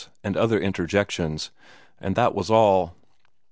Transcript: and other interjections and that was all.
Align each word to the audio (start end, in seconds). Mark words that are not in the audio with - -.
and 0.23 0.35
other 0.35 0.59
interjections 0.59 1.51
and 1.99 2.15
that 2.15 2.33
was 2.33 2.49
all. 2.49 2.95